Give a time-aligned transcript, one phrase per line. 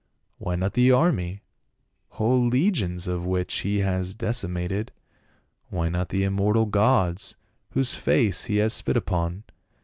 [0.39, 1.43] Why not the army,
[2.09, 4.91] whole legions of which he has deci mated?
[5.69, 7.35] Why not the immortal gods,
[7.73, 9.43] whose faces he has spit upon?